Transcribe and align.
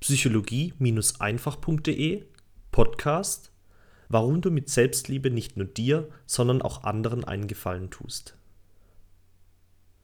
psychologie-einfach.de 0.00 2.24
Podcast 2.70 3.50
Warum 4.08 4.40
du 4.40 4.50
mit 4.50 4.70
Selbstliebe 4.70 5.30
nicht 5.30 5.56
nur 5.56 5.66
dir, 5.66 6.08
sondern 6.24 6.62
auch 6.62 6.84
anderen 6.84 7.24
einen 7.24 7.46
Gefallen 7.46 7.90
tust. 7.90 8.36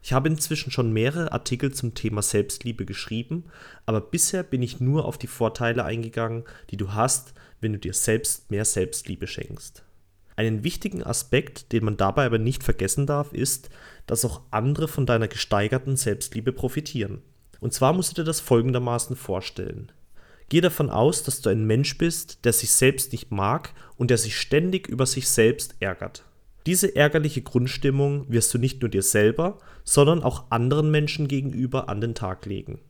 Ich 0.03 0.13
habe 0.13 0.29
inzwischen 0.29 0.71
schon 0.71 0.93
mehrere 0.93 1.33
Artikel 1.33 1.73
zum 1.73 1.95
Thema 1.95 2.21
Selbstliebe 2.21 2.85
geschrieben, 2.85 3.45
aber 3.87 4.03
bisher 4.03 4.43
bin 4.43 4.61
ich 4.61 4.81
nur 4.81 5.07
auf 5.07 5.17
die 5.17 5.27
Vorteile 5.27 5.85
eingegangen, 5.85 6.45
die 6.71 6.77
du 6.77 6.93
hast, 6.93 7.33
wenn 7.63 7.73
du 7.73 7.79
dir 7.79 7.95
selbst 7.95 8.51
mehr 8.51 8.67
Selbstliebe 8.67 9.27
schenkst. 9.27 9.83
Einen 10.37 10.65
wichtigen 10.65 11.03
Aspekt, 11.03 11.73
den 11.73 11.85
man 11.85 11.97
dabei 11.97 12.27
aber 12.27 12.39
nicht 12.39 12.63
vergessen 12.63 13.07
darf, 13.07 13.33
ist, 13.33 13.71
dass 14.07 14.27
auch 14.27 14.43
andere 14.51 14.89
von 14.89 15.07
deiner 15.07 15.29
gesteigerten 15.29 15.97
Selbstliebe 15.97 16.53
profitieren. 16.53 17.23
Und 17.65 17.73
zwar 17.73 17.95
musst 17.95 18.11
du 18.11 18.21
dir 18.21 18.27
das 18.27 18.41
folgendermaßen 18.41 19.17
vorstellen. 19.17 19.91
Geh 20.51 20.61
davon 20.61 20.91
aus, 20.91 21.23
dass 21.23 21.41
du 21.41 21.49
ein 21.49 21.65
Mensch 21.65 21.97
bist, 21.97 22.45
der 22.45 22.53
sich 22.53 22.71
selbst 22.71 23.11
nicht 23.13 23.31
mag 23.31 23.73
und 23.97 24.11
der 24.11 24.19
sich 24.19 24.39
ständig 24.39 24.87
über 24.87 25.07
sich 25.07 25.31
selbst 25.31 25.75
ärgert. 25.81 26.27
Diese 26.67 26.95
ärgerliche 26.95 27.41
Grundstimmung 27.41 28.27
wirst 28.29 28.53
du 28.53 28.59
nicht 28.59 28.83
nur 28.83 28.91
dir 28.91 29.01
selber, 29.01 29.57
sondern 29.83 30.23
auch 30.23 30.51
anderen 30.51 30.91
Menschen 30.91 31.27
gegenüber 31.27 31.89
an 31.89 32.03
den 32.03 32.15
Tag 32.15 32.45
legen. 32.45 32.81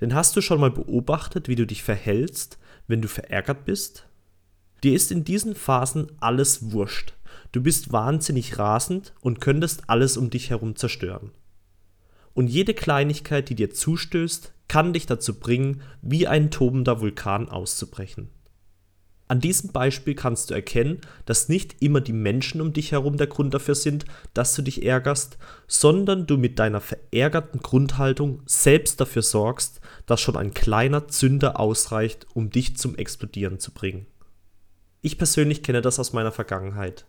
Denn 0.00 0.14
hast 0.14 0.36
du 0.36 0.40
schon 0.40 0.60
mal 0.60 0.70
beobachtet, 0.70 1.48
wie 1.48 1.56
du 1.56 1.66
dich 1.66 1.82
verhältst, 1.82 2.58
wenn 2.86 3.02
du 3.02 3.08
verärgert 3.08 3.64
bist? 3.64 4.06
Dir 4.84 4.94
ist 4.94 5.10
in 5.10 5.24
diesen 5.24 5.56
Phasen 5.56 6.12
alles 6.20 6.70
wurscht. 6.70 7.14
Du 7.50 7.60
bist 7.60 7.90
wahnsinnig 7.90 8.56
rasend 8.56 9.14
und 9.20 9.40
könntest 9.40 9.90
alles 9.90 10.16
um 10.16 10.30
dich 10.30 10.50
herum 10.50 10.76
zerstören. 10.76 11.32
Und 12.36 12.48
jede 12.48 12.74
Kleinigkeit, 12.74 13.48
die 13.48 13.54
dir 13.54 13.70
zustößt, 13.70 14.52
kann 14.68 14.92
dich 14.92 15.06
dazu 15.06 15.40
bringen, 15.40 15.80
wie 16.02 16.26
ein 16.26 16.50
tobender 16.50 17.00
Vulkan 17.00 17.48
auszubrechen. 17.48 18.28
An 19.26 19.40
diesem 19.40 19.72
Beispiel 19.72 20.14
kannst 20.14 20.50
du 20.50 20.54
erkennen, 20.54 21.00
dass 21.24 21.48
nicht 21.48 21.76
immer 21.80 22.02
die 22.02 22.12
Menschen 22.12 22.60
um 22.60 22.74
dich 22.74 22.92
herum 22.92 23.16
der 23.16 23.28
Grund 23.28 23.54
dafür 23.54 23.74
sind, 23.74 24.04
dass 24.34 24.54
du 24.54 24.60
dich 24.60 24.84
ärgerst, 24.84 25.38
sondern 25.66 26.26
du 26.26 26.36
mit 26.36 26.58
deiner 26.58 26.82
verärgerten 26.82 27.60
Grundhaltung 27.60 28.42
selbst 28.44 29.00
dafür 29.00 29.22
sorgst, 29.22 29.80
dass 30.04 30.20
schon 30.20 30.36
ein 30.36 30.52
kleiner 30.52 31.08
Zünder 31.08 31.58
ausreicht, 31.58 32.26
um 32.34 32.50
dich 32.50 32.76
zum 32.76 32.96
Explodieren 32.96 33.60
zu 33.60 33.72
bringen. 33.72 34.06
Ich 35.00 35.16
persönlich 35.16 35.62
kenne 35.62 35.80
das 35.80 35.98
aus 35.98 36.12
meiner 36.12 36.32
Vergangenheit. 36.32 37.06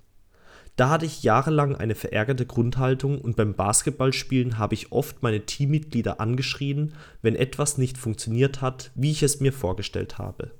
Da 0.77 0.89
hatte 0.89 1.07
ich 1.07 1.23
jahrelang 1.23 1.75
eine 1.75 1.95
verärgerte 1.95 2.45
Grundhaltung 2.45 3.19
und 3.19 3.35
beim 3.35 3.55
Basketballspielen 3.55 4.59
habe 4.59 4.75
ich 4.75 4.91
oft 4.91 5.23
meine 5.23 5.43
Teammitglieder 5.43 6.21
angeschrien, 6.21 6.93
wenn 7.23 7.35
etwas 7.35 7.79
nicht 7.79 7.97
funktioniert 7.97 8.61
hat, 8.61 8.91
wie 8.93 9.09
ich 9.09 9.23
es 9.23 9.39
mir 9.39 9.51
vorgestellt 9.51 10.19
habe. 10.19 10.51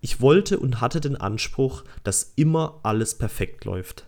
Ich 0.00 0.20
wollte 0.20 0.58
und 0.58 0.80
hatte 0.80 1.00
den 1.00 1.14
Anspruch, 1.14 1.84
dass 2.02 2.32
immer 2.34 2.80
alles 2.82 3.16
perfekt 3.16 3.64
läuft. 3.64 4.06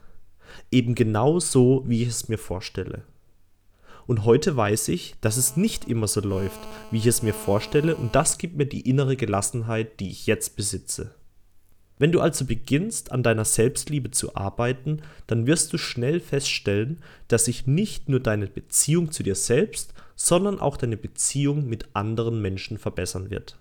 Eben 0.73 0.97
genau 0.97 1.39
so, 1.39 1.85
wie 1.87 2.03
ich 2.03 2.09
es 2.09 2.29
mir 2.29 2.39
vorstelle. 2.39 3.05
Und 4.09 4.25
heute 4.25 4.57
weiß 4.57 4.89
ich, 4.89 5.15
dass 5.21 5.37
es 5.37 5.57
nicht 5.57 5.89
immer 5.89 6.09
so 6.09 6.21
läuft, 6.21 6.59
wie 6.91 6.99
ich 6.99 7.07
es 7.07 7.23
mir 7.23 7.35
vorstelle, 7.35 7.95
und 7.95 8.17
das 8.17 8.37
gibt 8.37 8.57
mir 8.57 8.67
die 8.67 8.89
innere 8.89 9.15
Gelassenheit, 9.15 10.01
die 10.01 10.11
ich 10.11 10.27
jetzt 10.27 10.57
besitze. 10.57 11.15
Wenn 12.03 12.11
du 12.11 12.21
also 12.21 12.47
beginnst, 12.47 13.13
an 13.13 13.23
deiner 13.23 13.45
Selbstliebe 13.45 14.11
zu 14.11 14.35
arbeiten, 14.35 15.03
dann 15.29 15.47
wirst 15.47 15.73
du 15.73 15.79
schnell 15.79 16.19
feststellen, 16.19 16.99
dass 17.29 17.45
sich 17.45 17.69
nicht 17.69 18.09
nur 18.09 18.19
deine 18.19 18.49
Beziehung 18.49 19.13
zu 19.13 19.23
dir 19.23 19.37
selbst, 19.37 19.95
sondern 20.17 20.59
auch 20.59 20.77
deine 20.77 20.97
Beziehung 20.97 21.69
mit 21.69 21.91
anderen 21.93 22.43
Menschen 22.43 22.77
verbessern 22.77 23.31
wird. 23.31 23.57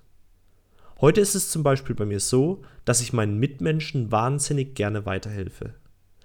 Heute 1.00 1.22
ist 1.22 1.36
es 1.36 1.52
zum 1.52 1.62
Beispiel 1.62 1.94
bei 1.94 2.06
mir 2.06 2.20
so, 2.20 2.64
dass 2.84 3.02
ich 3.02 3.14
meinen 3.14 3.38
Mitmenschen 3.38 4.12
wahnsinnig 4.12 4.74
gerne 4.74 5.06
weiterhelfe. 5.06 5.76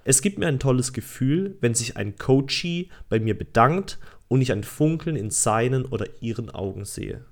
Es 0.05 0.23
gibt 0.23 0.39
mir 0.39 0.47
ein 0.47 0.59
tolles 0.59 0.95
Gefühl, 0.95 1.59
wenn 1.61 1.75
sich 1.75 1.99
ein 1.99 2.17
Coachee 2.17 2.89
bei 3.11 3.21
mir 3.21 3.37
bedankt 3.37 3.99
und 4.29 4.41
ich 4.41 4.53
ein 4.53 4.65
Funkeln 4.65 5.17
in 5.17 5.29
seinen 5.29 5.85
oder 5.85 6.07
ihren 6.23 6.49
Augen 6.49 6.87
sehe. 6.87 7.27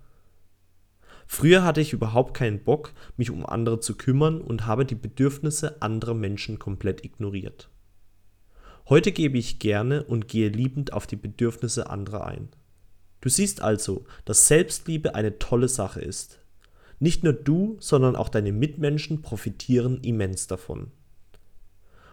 Früher 1.35 1.65
hatte 1.65 1.81
ich 1.81 1.93
überhaupt 1.93 2.33
keinen 2.35 2.61
Bock, 2.61 2.93
mich 3.17 3.33
um 3.33 3.45
andere 3.45 3.81
zu 3.81 3.97
kümmern 3.97 4.41
und 4.41 4.67
habe 4.67 4.85
die 4.87 4.95
Bedürfnisse 4.95 5.83
anderer 5.83 6.15
Menschen 6.15 6.61
komplett 6.61 7.05
ignoriert. 7.05 7.71
Heute 8.89 9.11
gebe 9.11 9.37
ich 9.37 9.59
gerne 9.59 10.05
und 10.05 10.29
gehe 10.29 10.49
liebend 10.49 10.93
auf 10.93 11.09
die 11.09 11.17
Bedürfnisse 11.17 11.91
anderer 11.91 12.25
ein. 12.25 12.51
Du 13.21 13.29
siehst 13.29 13.63
also, 13.63 14.05
dass 14.25 14.47
Selbstliebe 14.47 15.17
eine 15.17 15.41
tolle 15.41 15.67
Sache 15.67 16.01
ist, 16.01 16.39
nicht 17.01 17.25
nur 17.25 17.33
du, 17.33 17.79
sondern 17.81 18.15
auch 18.15 18.29
deine 18.29 18.53
Mitmenschen 18.53 19.21
profitieren 19.21 19.99
immens 20.03 20.47
davon. 20.47 20.93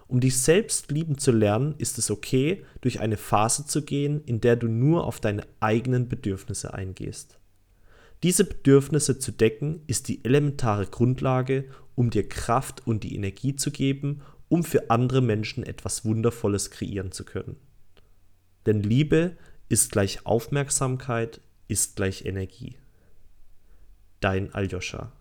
Um 0.07 0.19
dich 0.19 0.41
selbst 0.41 0.89
lieben 0.89 1.19
zu 1.19 1.31
lernen, 1.31 1.75
ist 1.77 1.99
es 1.99 2.09
okay, 2.09 2.65
durch 2.81 2.99
eine 2.99 3.17
Phase 3.17 3.67
zu 3.67 3.83
gehen, 3.83 4.23
in 4.25 4.41
der 4.41 4.55
du 4.55 4.67
nur 4.67 5.05
auf 5.05 5.19
deine 5.19 5.43
eigenen 5.59 6.09
Bedürfnisse 6.09 6.73
eingehst. 6.73 7.37
Diese 8.23 8.45
Bedürfnisse 8.45 9.17
zu 9.17 9.31
decken, 9.31 9.81
ist 9.87 10.07
die 10.07 10.23
elementare 10.23 10.85
Grundlage, 10.85 11.65
um 11.95 12.09
dir 12.09 12.27
Kraft 12.27 12.85
und 12.85 13.03
die 13.03 13.15
Energie 13.15 13.55
zu 13.55 13.71
geben, 13.71 14.21
um 14.47 14.63
für 14.63 14.89
andere 14.89 15.21
Menschen 15.21 15.63
etwas 15.63 16.05
Wundervolles 16.05 16.71
kreieren 16.71 17.11
zu 17.11 17.25
können. 17.25 17.55
Denn 18.65 18.83
Liebe 18.83 19.37
ist 19.69 19.91
gleich 19.91 20.25
Aufmerksamkeit, 20.25 21.41
ist 21.67 21.95
gleich 21.95 22.25
Energie 22.25 22.77
dein 24.21 24.53
Aljoscha. 24.53 25.11